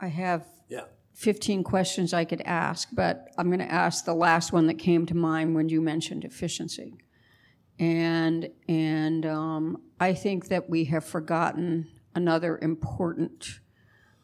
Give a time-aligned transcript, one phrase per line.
[0.00, 0.84] I have Yeah.
[1.14, 5.06] 15 questions I could ask, but I'm going to ask the last one that came
[5.06, 6.98] to mind when you mentioned efficiency.
[7.78, 13.60] And, and um, I think that we have forgotten another important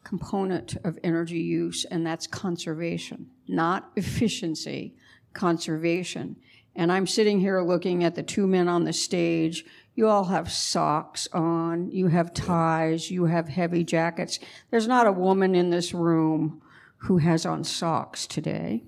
[0.03, 4.95] component of energy use, and that's conservation, not efficiency,
[5.33, 6.35] conservation.
[6.75, 9.65] And I'm sitting here looking at the two men on the stage.
[9.95, 14.39] You all have socks on, you have ties, you have heavy jackets.
[14.71, 16.61] There's not a woman in this room
[16.97, 18.83] who has on socks today.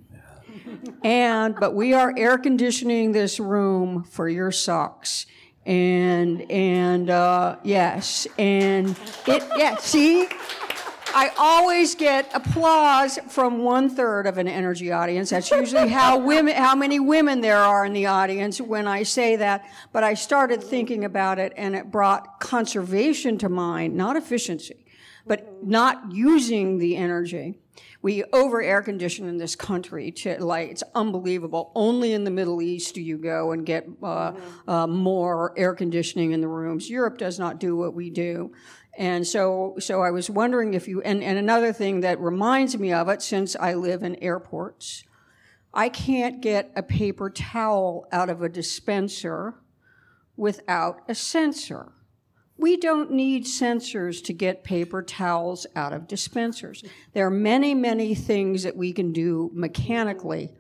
[1.03, 5.27] And, but we are air conditioning this room for your socks.
[5.65, 10.27] And, and, uh, yes, and it, yeah, see?
[11.15, 15.29] I always get applause from one third of an energy audience.
[15.29, 19.37] That's usually how women, how many women there are in the audience when I say
[19.37, 19.65] that.
[19.93, 24.85] But I started thinking about it and it brought conservation to mind, not efficiency,
[25.25, 27.59] but not using the energy.
[28.01, 31.71] We over air condition in this country to like, it's unbelievable.
[31.75, 34.34] Only in the Middle East do you go and get uh,
[34.68, 36.90] uh, more air conditioning in the rooms.
[36.90, 38.51] Europe does not do what we do.
[38.98, 42.93] And so, so I was wondering if you, and, and another thing that reminds me
[42.93, 45.04] of it, since I live in airports,
[45.74, 49.55] I can't get a paper towel out of a dispenser
[50.37, 51.91] without a sensor.
[52.57, 56.82] We don't need sensors to get paper towels out of dispensers.
[57.13, 60.54] There are many, many things that we can do mechanically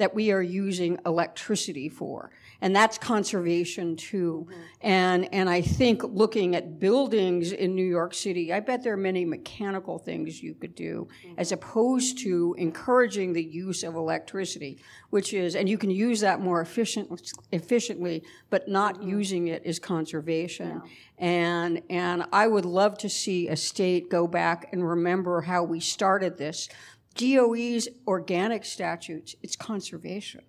[0.00, 2.30] that we are using electricity for.
[2.62, 4.46] And that's conservation too.
[4.50, 4.60] Mm-hmm.
[4.82, 8.98] And, and I think looking at buildings in New York City, I bet there are
[8.98, 11.34] many mechanical things you could do Mm-hmm.
[11.38, 14.78] as opposed to encouraging the use of electricity,
[15.10, 17.08] which is, and you can use that more efficient,
[17.52, 19.08] efficiently, but not Mm-hmm.
[19.08, 20.82] using it is conservation.
[21.18, 25.80] And, and I would love to see a state go back and remember how we
[25.80, 26.68] started this.
[27.14, 30.42] DOE's organic statutes, it's conservation,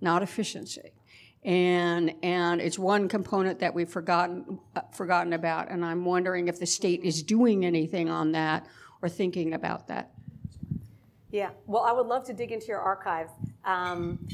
[0.00, 0.92] not efficiency.
[1.42, 5.70] And, and it's one component that we've forgotten, uh, forgotten about.
[5.70, 8.66] And I'm wondering if the state is doing anything on that
[9.00, 10.12] or thinking about that.
[11.30, 13.32] Yeah, well, I would love to dig into your archives.
[13.64, 14.26] Um,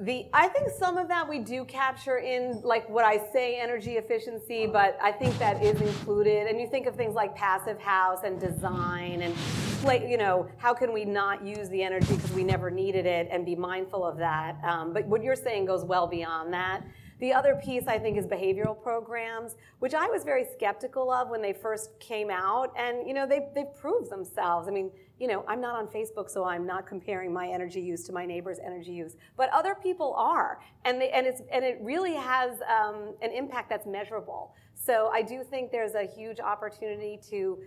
[0.00, 3.96] the I think some of that we do capture in like what I say energy
[3.96, 6.46] efficiency, but I think that is included.
[6.46, 9.34] And you think of things like passive house and design and
[9.84, 13.28] like you know how can we not use the energy because we never needed it
[13.30, 14.56] and be mindful of that.
[14.64, 16.82] Um, but what you're saying goes well beyond that.
[17.20, 21.42] The other piece I think is behavioral programs, which I was very skeptical of when
[21.42, 24.68] they first came out, and you know they they've proved themselves.
[24.68, 28.04] I mean, you know, I'm not on Facebook, so I'm not comparing my energy use
[28.04, 31.78] to my neighbor's energy use, but other people are, and they, and it's and it
[31.80, 34.54] really has um, an impact that's measurable.
[34.74, 37.58] So I do think there's a huge opportunity to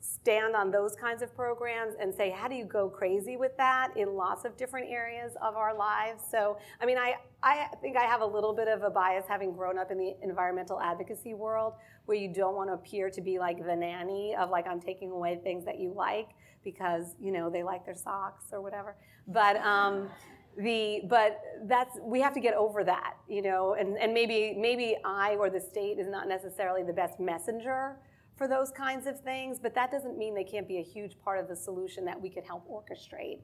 [0.00, 3.96] stand on those kinds of programs and say, how do you go crazy with that
[3.96, 6.22] in lots of different areas of our lives?
[6.30, 9.52] So, I mean, I, I think I have a little bit of a bias having
[9.52, 11.74] grown up in the environmental advocacy world
[12.06, 15.10] where you don't want to appear to be like the nanny of like, I'm taking
[15.10, 16.30] away things that you like
[16.62, 18.96] because, you know, they like their socks or whatever.
[19.26, 20.08] But, um,
[20.56, 24.96] the but that's we have to get over that you know and, and maybe maybe
[25.04, 27.96] i or the state is not necessarily the best messenger
[28.38, 31.40] for those kinds of things, but that doesn't mean they can't be a huge part
[31.40, 33.40] of the solution that we could help orchestrate.